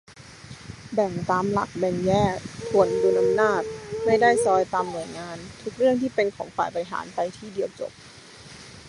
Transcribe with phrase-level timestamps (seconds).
[0.93, 2.35] แบ่งตามหลักแบ่งแยก-
[2.69, 3.61] ถ่วงดุลอำนาจ
[4.05, 7.91] ไม่ได้ซอยตามหน่วยงาน ทุกเรื่องที่เป็นของฝ่ายบริหาร ไป ที่เดียวจบ